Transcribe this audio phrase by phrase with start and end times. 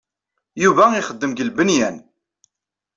[0.63, 1.97] Yuba ixeddem deg lbenyan.